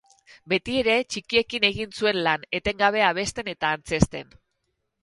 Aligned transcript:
Betiere 0.53 0.95
txikiekin 1.15 1.67
egin 1.71 1.93
zuen 1.99 2.23
lan, 2.29 2.49
etengabe 2.61 3.07
abesten 3.13 3.55
eta 3.57 3.75
antzezten. 3.81 4.37